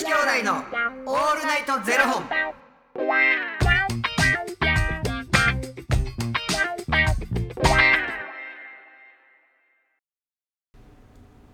[0.00, 2.24] 子兄弟のオールナイトゼロ本。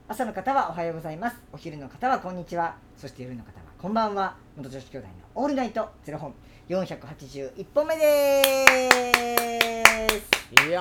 [0.06, 1.37] 朝の方はおはようございます。
[1.53, 2.77] お昼の方はこんにちは。
[2.96, 4.37] そして夜の方はこんばんは。
[4.56, 6.33] 元女子兄弟のオールナイトゼロ本。
[6.69, 8.63] 481本目で
[10.08, 10.69] す。
[10.69, 10.81] いや。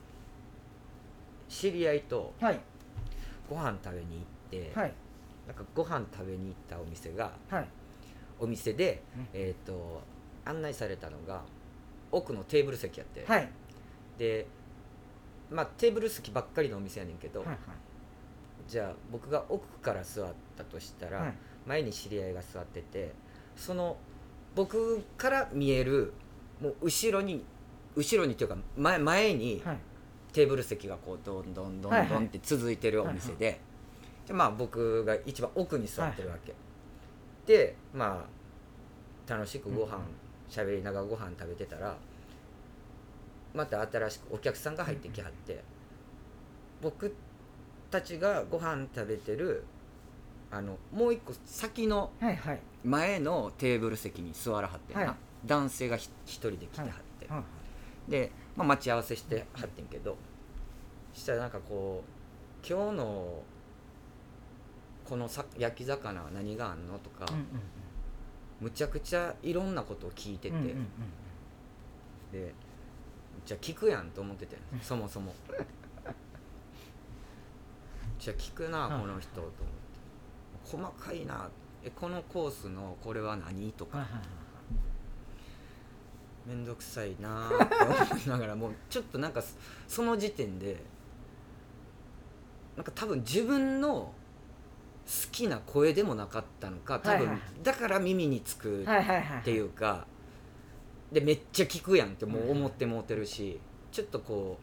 [1.51, 2.59] 知り合いとはい。
[3.49, 4.93] ご飯食べに行って、はい。
[5.45, 7.67] なんかご飯食べに行ったお店がはい。
[8.39, 9.27] お店で、うん。
[9.33, 10.01] えっ、と
[10.45, 11.41] 案内されたのが
[12.11, 13.49] 奥のテーブル席やって、はい。
[14.17, 14.47] で
[15.49, 17.57] まあテーブル席ばっかりのお店やねんけど、はいはい。
[18.67, 21.33] じゃあ僕が奥から座ったとしたら、はい。
[21.67, 23.13] 前に知り合いが座ってて
[23.55, 23.97] その
[24.55, 26.13] 僕から見える
[26.61, 27.43] もう後ろに
[27.95, 29.77] 後ろにというか前前に、はい
[30.33, 33.59] テーブル席がこうどんどんどんはいはいどんって続いてるお店で、
[34.27, 36.53] でまあ僕が一番奥に座ってるわけ、
[37.45, 38.25] でま
[39.27, 39.99] あ楽しくご飯
[40.49, 41.95] 喋りながらご飯食べてたら
[43.53, 45.63] また新しくお客さんが入ってきはって、
[46.81, 47.13] 僕
[47.89, 49.63] たちがご飯食べてる
[50.49, 52.59] あのもう一個先のはいはい。
[52.83, 55.15] 前のテーブル席に座らはってんな、はい。
[55.45, 57.43] 男性がひ一人で来てはって、はい
[58.07, 60.17] で、まあ、待ち合わせしてはってんけど
[61.13, 62.09] したらなんかこう
[62.67, 63.43] 「今日の
[65.05, 67.25] このさ焼き魚は何があんの?」とか、
[68.59, 70.75] むちゃくちゃいろんなことを聞いてて、
[72.31, 72.53] で
[73.45, 74.79] じゃあ聞くやんと思っててうん。
[74.79, 75.33] そもそも。
[78.19, 79.01] じゃあ聞くなはい。
[79.01, 79.61] この人と思って。
[80.63, 81.49] 細かいな
[81.83, 84.07] えこのコースのこれは何とか
[86.51, 87.75] 面倒くさいなーって
[88.11, 89.55] 思いながらもうちょっとなんかそ
[89.87, 90.83] その時点で
[92.75, 94.13] なんか多分自分の好
[95.31, 97.39] きな声でもなかったのか多分はいはい。
[97.63, 100.05] だから耳につくっていうか
[101.11, 103.59] でめっちゃ聞くやんってもう思ってもうてるし
[103.91, 104.59] ちょっとこ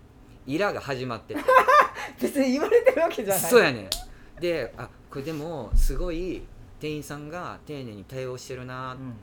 [0.47, 1.41] うイラが始まってて。
[2.21, 3.43] 別に言われてるわけじゃない。
[3.43, 4.41] そうやねん。
[4.41, 6.43] であこれでもすごい
[6.81, 9.15] 店員さんが丁寧に対応してるなうんうん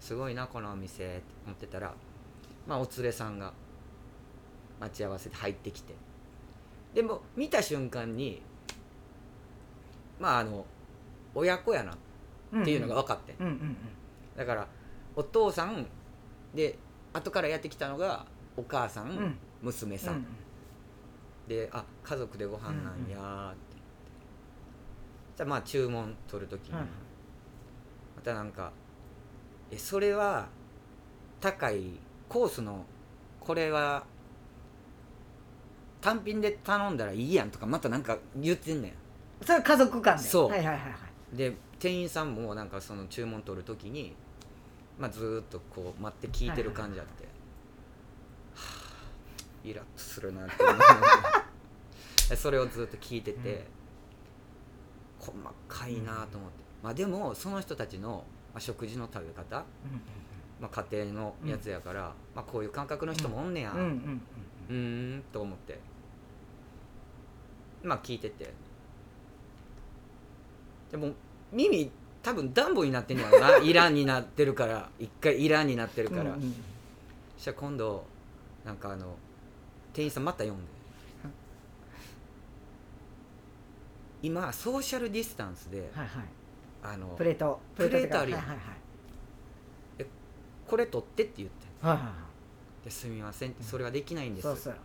[0.00, 1.04] すごいなこのお店。
[1.04, 1.94] って思ってたら
[2.66, 3.52] まあお連れさんが
[4.80, 5.94] 待ち合わせで入ってきて。
[6.94, 8.42] でも見た瞬間に
[10.18, 10.66] まああの
[11.34, 13.32] 親子やなっていうのが分かって。
[13.34, 13.46] ん、うん。
[13.46, 13.76] うんうん
[14.36, 14.66] だから
[15.16, 15.86] お父さん
[16.54, 16.78] で
[17.12, 18.24] 後からやってきたのが
[18.56, 19.16] お母さん、うん。
[19.18, 20.26] うん娘さん、うん。
[21.46, 23.58] であ家族でご飯なんやーって、
[25.36, 26.84] じゃあまあ注文取る時に、はい
[28.16, 28.72] またなんか
[29.70, 30.48] 「えそれは
[31.40, 31.98] 高い
[32.28, 32.84] コースの
[33.40, 34.04] これは
[36.00, 38.94] 単品で頼んだらいいやん」とかまたなんか言ってんね
[39.42, 40.22] それは家族間で？
[40.22, 40.48] そう。
[40.50, 40.88] はいはいはいは
[41.32, 41.34] い。
[41.34, 44.14] んで店員さんもなんかその注文取る時に、
[44.98, 47.28] まあ、ずーっとこう待って聞いてる感じあって、は
[48.54, 48.60] あ
[49.64, 50.94] イラッとするなって思いなが
[52.30, 53.66] らそれをずっと聞いてて、
[55.18, 55.32] 細
[55.68, 58.22] かいなと思って、まあでもその人たちの、ま
[58.56, 59.64] あ、食事の食べ方、うん
[60.60, 63.78] まあ、家庭のやつやから、まあ、こういう感覚の人もおんねや、うん。
[63.78, 64.22] うんうん
[64.68, 65.78] うーんと思って。
[67.82, 68.52] まあ聞いてて。
[70.92, 71.10] でも
[71.52, 71.90] 耳
[72.22, 73.56] 多分暖房になってんねやろな。
[73.58, 74.88] イランになってるから。
[74.98, 76.54] 一回イランになってるから、うんうん
[77.36, 78.04] そしたら今度
[78.66, 79.16] なんかあの
[79.94, 80.70] 店員さんまた読んで。
[84.22, 86.24] 今ソーシャルディスタンスではいはい
[86.82, 87.60] あのプレート。
[87.76, 88.40] プレートあるやん。
[88.40, 88.58] はいはい
[90.66, 92.12] これ取ってって言ってはいはいは
[92.82, 92.84] い。
[92.84, 94.46] ですみませんそれはできないんです。
[94.46, 94.76] そうそう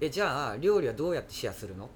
[0.00, 1.90] えじゃあ料理はどうやってシェアするの、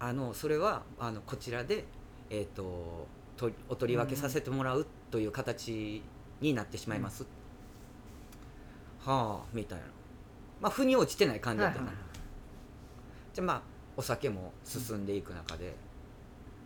[0.00, 1.84] あのそれはあのこちらで、
[2.30, 3.06] えー、と
[3.36, 6.02] とお取り分けさせてもらうという形
[6.40, 7.26] になってしまいます、
[9.04, 9.84] はあみたいな。
[10.60, 12.04] まあ腑に落ちてない感じだったな、はいはい。
[13.34, 13.62] じゃあまあ
[13.96, 15.76] お酒も進んでいく中で、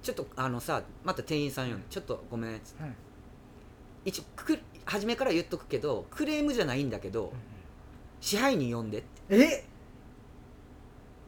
[0.05, 2.57] ちょっとあのさまた店員さんよ、ちょっとごめん。
[2.57, 2.93] っつってはい
[4.05, 7.33] 一応く初めから言っとくけどクレームじゃないんだけど、
[8.21, 9.07] 支配人呼んでって。
[9.31, 9.65] え？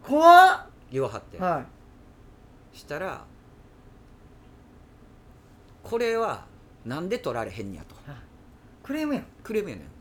[0.04, 0.66] 怖っ。
[0.92, 1.64] 言わはって、は
[2.74, 3.24] したら
[5.82, 6.44] これは
[6.84, 7.96] なんで取られへんやと。
[8.82, 9.26] クレームやん。
[9.42, 9.86] クレームやねん。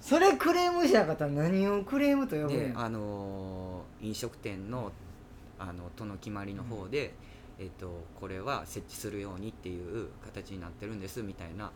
[0.00, 2.72] それクレームしなかったら何をクレームと呼ぶでん。
[2.74, 4.92] やあのー飲食店の
[5.60, 7.14] あの都の決まりの方で、
[7.58, 11.66] えっとこれは設置するようにっていう形になってるんですみたいな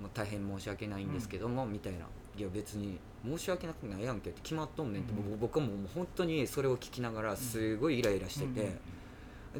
[0.00, 2.00] もう大変申し訳ないんですけども、みたいな。
[2.36, 5.30] いや別に申し訳なくないやんけって決まっとんねんって、うん。
[5.32, 8.72] 僕僕はもう本当にそれを聞きながらすごいイライラしてて、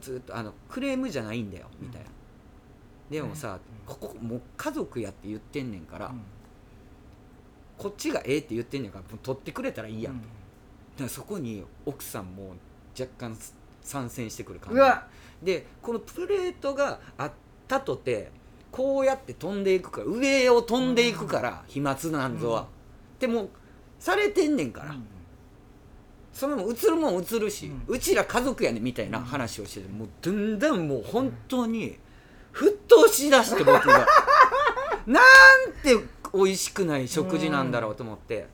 [0.01, 2.09] ずっとあのクレームじゃないんだよみたいな、
[3.11, 6.23] でもさ、ここもう家族やって言ってんねんから、うん。
[7.77, 10.23] こっちがええって言ってんねんからもう取ってくれたらいいやんと、うん。
[10.23, 10.29] だ
[10.99, 12.55] からそこに奥さんも
[12.99, 13.37] 若干
[13.83, 15.07] 参戦してくる感うわ。
[15.43, 17.33] でこのプレートがあっ
[17.67, 18.31] たとて
[18.71, 22.67] こうやって飛んでいくから上を飛んでいくから、飛沫なんぞは、うん。
[23.19, 23.49] でも
[23.99, 24.95] されてんねんから、
[26.33, 31.99] その映るもん映るし、ううちら家族やねんみたいな話をしててもうだんだんもう本当に
[32.53, 34.07] 沸騰しだして僕が。
[35.07, 35.25] なん
[35.83, 35.97] て
[36.33, 38.47] 美味しくない食事なんだろうと思って、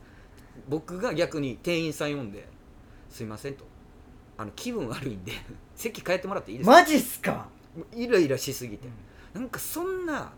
[0.68, 2.48] 僕が逆に店員さん呼んで
[3.10, 3.66] 「すいません」と
[4.38, 5.32] 「あの気分悪いんで
[5.74, 7.48] 席変えてもらっていいですか?」マジっすか？
[7.94, 8.88] イライラしすぎて、
[9.34, 10.32] なんかそんな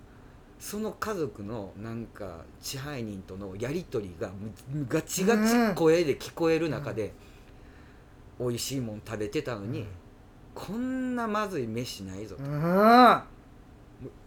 [0.58, 4.32] その家族のなんか支配人とのやり取りが
[4.88, 7.12] ガチガチ声で聞こえる中で、
[8.40, 9.86] 美味しいもん食べてたのに、うん。
[10.54, 13.22] こんなまずい飯ないぞと、うもんう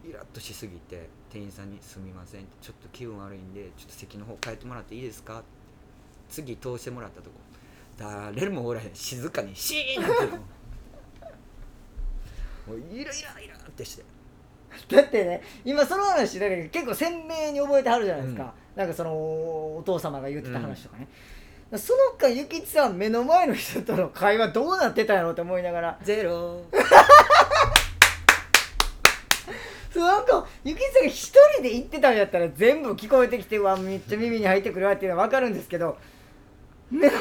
[0.05, 5.43] イラッとしすぎて店員さんに「すみません」ちょっと気分悪いんでちょっと席の方変えてもらっていいですか?」
[6.29, 7.35] 次通してもらったとこ
[7.97, 10.25] 誰もおらへん静かにシーンなって
[12.67, 14.03] もうイライライラってして。
[14.95, 21.07] だってね今その話だけど結構鮮明に覚えてはるじゃないですか、なんかそのお父様が言ってた話とかね、
[21.77, 25.97] その間ゆきちさん目の前の人との会話どうなってたんやろうって思いながら。
[26.03, 26.63] ゼロ。
[29.93, 35.97] そうなんかゆきちさんが一人で言ってたんやったら全部聞こえてきてうわめっちゃ耳に入ってくるわっていうのは分かるんですけど
[36.91, 37.13] 目の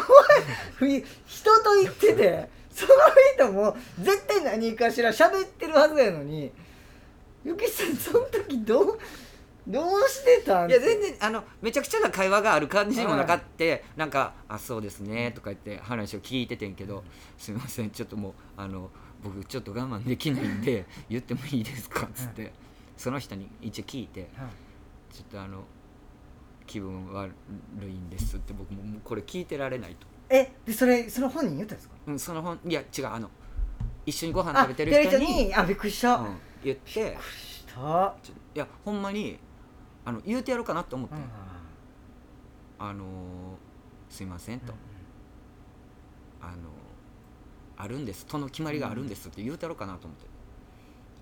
[0.80, 2.92] 前人と言っててその
[3.36, 6.50] 人も絶対何かしら喋ってるはずやのに
[7.44, 8.98] ゆきさんその時どう
[9.66, 10.70] どうしてたん？
[10.70, 17.04] いや全然あのめちゃくちゃな会話がある感じにもなかって、なんか「あそうですね」とか言って話を聞いててんけど
[17.38, 18.90] 「すみませんちょっともうあの
[19.22, 22.52] 僕ちょっと我慢できないんで言ってもいいですか」っつって、
[22.96, 24.28] その人に一応聞いて
[25.12, 25.64] 「ちょっとあの
[26.70, 27.32] 気分悪
[27.82, 31.94] いんです」って僕もこれ聞いてられないと、えでそれその本人言ったんですか？
[32.06, 33.28] うん、その本いや違うあの
[34.06, 37.00] 一緒にご飯あ食べてる人にあびっくりした、うん、言って。
[37.00, 38.14] びっくりした、
[38.54, 39.38] いやほんまに
[40.04, 41.14] あの言うてやろうかなと思って、
[42.78, 43.06] あのー
[44.08, 44.72] すいませんと、
[46.40, 46.56] あのー
[47.76, 48.26] あるんです。
[48.26, 50.26] との決まりがあるんですって言うたろうかなと思って。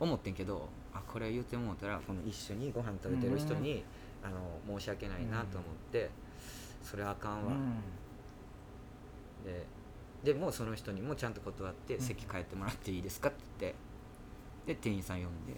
[0.01, 3.83] 思ってんけどあこれ言うてもうたらこの一緒にご飯食べてる人に、
[4.29, 6.11] あの申し訳ないなと思って、
[6.83, 7.53] それあかんわ、
[9.45, 9.67] で
[10.23, 12.01] でもうその人にもちゃんと断って、うん。
[12.01, 13.79] 席変えてもらっていいですかって言って
[14.67, 15.55] で店員さん呼んで。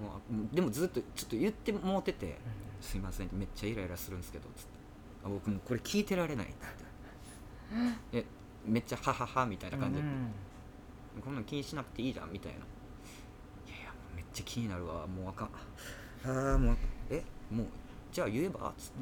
[0.00, 0.16] も
[0.50, 2.38] うでもずっとちょっと言ってもうてて、
[2.80, 4.80] すいませんめっちゃイライラするんですけどつって。
[5.24, 6.54] あ僕もうこれ聞いてられないって
[8.12, 8.24] 言っ
[8.64, 10.08] めっちゃはははみたいな感じで、
[11.22, 12.58] こんなん気にしなくていいじゃんみたいな。
[12.58, 12.60] い
[13.70, 15.50] やいやめっちゃ気になるわもうあかん
[16.26, 16.76] ああもう
[17.10, 17.66] えもう
[18.12, 18.72] じゃあ言えば？
[18.76, 18.92] つって、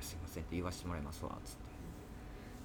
[0.00, 1.62] すいませんって言わせてもらいますわつって。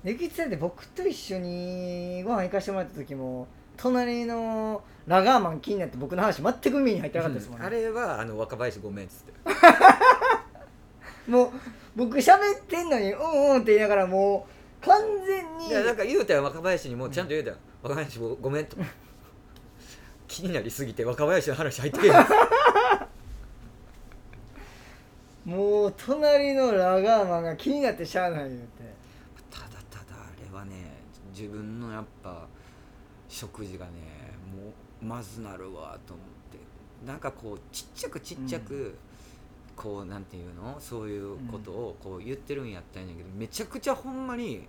[0.04, 9.34] ゆきちさんって僕と一緒にご飯行かしてもらった時も隣のラガーマン気になって僕の話全く耳に入ってなかったですもんね、あれはあの若林ごめんっつって。
[11.32, 11.52] もう
[11.96, 14.48] 僕喋ってんのにうんうんって言いながらも
[14.82, 15.68] う完全に。
[15.70, 18.78] いやなんか言うたよ若林にもちゃんと言うたよ、若林ごごめんと。
[20.28, 22.18] 気になりすぎて若林の話入ってけえへん
[25.46, 28.68] もう隣のラガーマンが気になってしゃあない言うて。
[29.50, 30.98] ただただあれはね
[31.34, 32.48] 自分のやっぱ
[33.28, 33.92] 食事がね
[34.56, 34.70] も
[35.02, 36.58] うまずなるわと思って。
[37.06, 38.98] なんかこうちっちゃくちっちゃく、
[39.76, 40.78] こうなんていうの？
[40.80, 44.68] そういうことをこう言ってるんやったんやけど、めちゃくちゃほんまに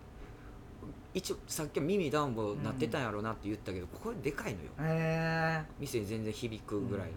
[1.15, 4.71] 一応さっきは耳ダウンボなってたんやろうなって言ったけど、これでかいのよ。
[4.81, 7.15] へえ店に全然響くぐらいの、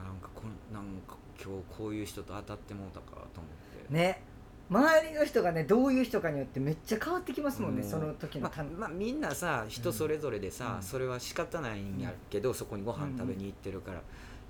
[0.00, 3.94] あなんかこんなんか今日こういう人と当たってもうたかと思って。
[3.94, 4.22] ね。
[4.68, 7.88] 周りの人がねどういう人かによってめっちゃ変わってきますもんね、うん。
[7.88, 10.82] その時のまあまあ、みんなさ人それぞれでさ、うん。
[10.82, 14.02] それは仕方ないんやけど、そこにご飯食べに行ってるから、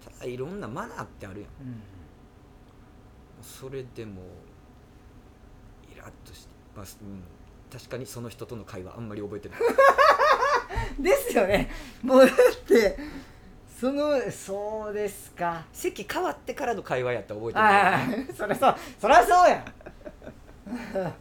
[0.04, 1.50] ただいろんなマナーってあるやん。
[1.68, 1.82] うん。
[3.42, 4.22] それでも
[5.92, 7.22] イラッとして、まあうん、
[7.70, 9.60] 確かにその人との会話あんまり覚えてない。
[10.98, 11.70] で すですよね。
[12.02, 12.98] もうだって
[13.78, 15.66] そのそうですか。
[15.70, 18.26] 席変わってからの会話やったら覚えてある。
[18.30, 19.64] あ そりゃそうそりゃそうや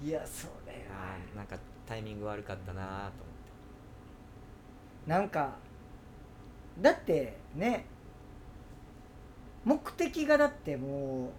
[0.00, 1.16] いやそれは。
[1.34, 1.56] なんか
[1.86, 3.08] タイミング悪かったなと思っ
[5.04, 5.10] て。
[5.10, 5.56] なんか
[6.80, 7.86] だってね
[9.64, 11.32] 目的がだっても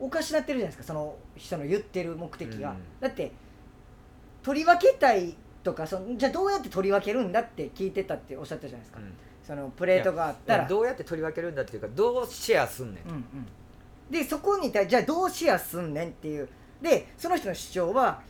[0.00, 0.94] うおかしなってるじゃないですか。
[0.94, 2.78] その人の言ってる目的が、うん。
[3.00, 3.32] だって
[4.44, 9.00] 取り分けたいとかそのじゃあどうやって取り分けるんだって聞いてたっておっしゃったじゃないですか、
[9.46, 10.68] そのプレートがあったら。
[10.68, 13.24] どうやって取り分けるんだっていうかどうシェアすんねんうんうん、
[14.10, 16.48] でそこに対じゃあどうシェアすんねんっていう。
[16.82, 18.20] でその人の主張は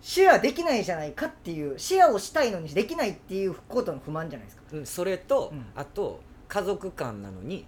[0.00, 4.62] シェアできないじゃないかっていうシェアをしたいのにできないっていうことの不満じゃないですか。
[4.72, 5.66] うんそれと、うん。
[5.76, 7.66] あと家族間なのに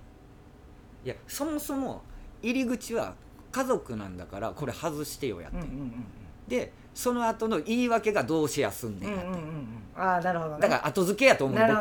[1.05, 2.03] いやそもそも
[2.43, 3.15] 入り口は
[3.53, 6.05] 家族なんだからこれ外してよやって、うんうんうん
[6.49, 9.69] でその後の言い訳がどうシェアすんねやって、うんんうんうんうん。
[9.97, 10.61] ああなるほどね。
[10.61, 11.75] だから後付けやと思うなる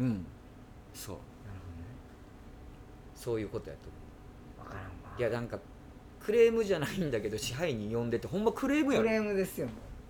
[0.00, 0.26] ほ僕はどなるほどうん
[0.94, 1.16] そう
[3.14, 3.82] そういうことやと
[4.58, 5.16] 思分からんわ。
[5.16, 5.58] ういやなんか
[6.18, 9.02] クレームじゃないんだけど支配人呼んでてほんまクレームやん。
[9.02, 9.68] クレームですよ。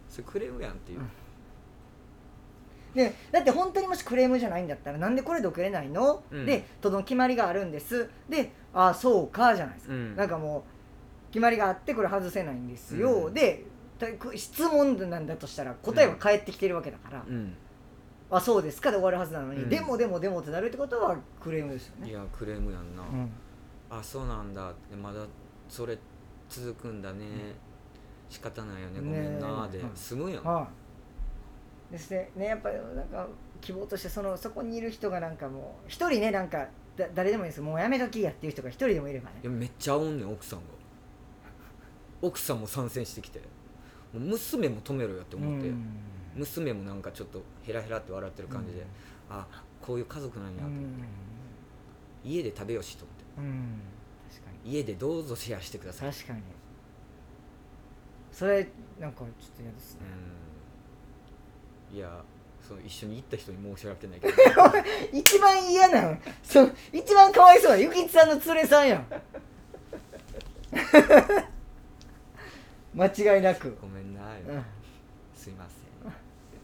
[0.09, 1.09] それクレームやんっていう、うん。
[2.95, 6.47] でだって本当にもしクレームじゃないんだったらなんでこれで受けれないの、うん。
[6.47, 8.09] でとの決まりがあるんです。
[8.29, 10.17] でああそうかじゃないですか、うん。
[10.17, 10.65] なんかも
[11.31, 13.35] う決まりがあってこれ外せないんですよ、うん。
[13.35, 13.65] で
[13.99, 14.07] た
[14.37, 17.55] 質問なんだとしたら答えは返ってきてるわけだから、うん
[18.31, 19.69] あそうですかで終わるはずなのに、うん。
[19.69, 22.11] でもでもでもってなるってことはクレームですよね。
[22.11, 23.31] いやクレームやんな、うん。
[23.91, 24.71] あそうなんだ。
[24.71, 25.27] ってまだ
[25.69, 25.99] それ
[26.49, 27.27] 続くんだね、
[28.29, 29.01] 仕方ないよね。
[29.01, 29.69] ごめんな。
[29.69, 29.91] でうん。
[29.97, 30.69] 済むやん、は
[31.91, 32.31] い、ですね。
[32.37, 33.27] ねやっぱりなんか
[33.61, 39.41] 希望としてそのそこにいる人がなんかもう一人ねなんかだ誰でもいいですもうやめときやっていう人が一人でもいればね。
[39.43, 40.65] いやめっちゃおんねん奥さんが。
[42.23, 43.41] 奥さんも参戦してきて。
[44.13, 45.87] もう娘も止めろよって思って、うん
[46.35, 48.87] 娘もなんかちょっとヘラヘラって笑ってる感じで、
[49.29, 49.47] あ
[49.81, 51.05] こういう家族なんやと、うん。
[52.25, 53.25] 家で食べよしと思って。
[53.39, 53.81] うん。
[54.31, 54.71] 確かに。
[54.73, 56.13] 家でどうぞシェアしてください。
[56.13, 56.43] 確かに。
[58.33, 58.69] それ
[58.99, 60.01] なんかちょっと嫌ですね。
[61.91, 61.97] うん。
[61.97, 62.23] いや
[62.61, 64.35] その一緒に行った人に申し訳ないけど。
[65.19, 69.07] 一番嫌なのそう一番かわいそうなゆきちさんの連れさんやん。
[72.95, 74.65] 間違いなく、ごめんな、うん、
[75.35, 75.90] すいません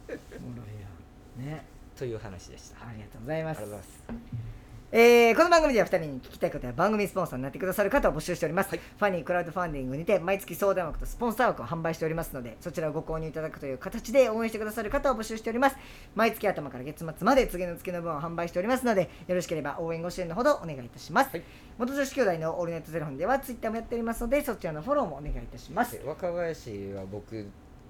[0.08, 1.64] ろいやね。
[1.96, 2.86] という話でした。
[2.86, 3.58] ありがとうございます。
[3.58, 4.56] ありがとうございます。
[4.92, 8.78] えーこの番組では2人に聞きたいことや番組スポンサーになってくださる方を募集しております、はい。
[8.78, 15.76] ファニークラウドファンディングにて毎月相談枠とスポンサー枠を販売しておりますのでそちらをご購入いただくという形で応援してくださる方を募集しております。
[16.14, 21.42] 毎月頭から月末まで次の月の分を販売しておりますのでよろしければ応援ご支援のほどお願いいたします、はい。
[21.78, 26.00] 元女子兄弟のオールナイトゼロ本ではツイッターもやっておりますのでそちらのフォローもお願いいたします。
[26.06, 27.44] 若林は僕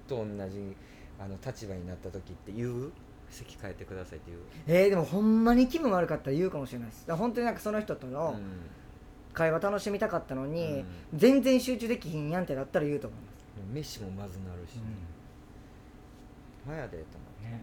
[0.07, 0.75] と同じ
[1.19, 2.91] あの立場になった時って言う
[3.29, 7.01] 席変えてくださいって言う、えー、でもほんまに気分悪かったら言うかもしれないです。
[7.01, 8.43] だから本当になんかその人とのうん。
[9.37, 10.83] 会話楽しみたかったのに、
[11.13, 14.79] 全然集中できひんやんってなったら言うと思います飯もまずなるし、
[16.67, 17.03] まやでと
[17.43, 17.61] ね、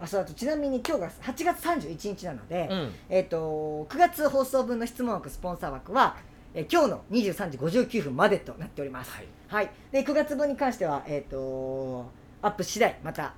[0.00, 6.16] あそうあとちなみに今日が8月31日なので、思って、えっと9月放送分の質問枠スポンサー枠は、
[6.54, 9.26] えー今日の23時59分までとなっております、はい。
[9.48, 12.06] はい、で9月分に関しては、えっと
[12.42, 13.34] アップ次第また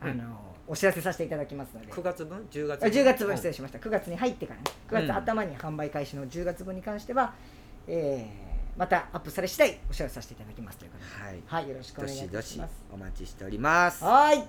[0.00, 0.24] あの、
[0.66, 1.92] お知らせさせていただきますので。
[1.92, 3.36] 9月分？10月あ10月分うん。
[3.36, 3.78] 失礼しました。
[3.78, 4.66] 9月に入ってからね。
[4.90, 5.06] 9うん。
[5.06, 7.34] 月頭に販売開始の10月分に関しては、
[7.88, 11.24] えーまたアップされ次第お知らせさせていただきますということで。
[11.24, 11.42] はい。
[11.46, 14.04] はいよろしくおど願いいしたどししますお待ちしております。
[14.04, 14.44] はーい。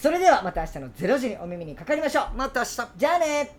[0.00, 2.36] それではまた明日の0時にお耳にかかりましょう。
[2.36, 2.88] また明日。
[2.96, 3.56] じゃあね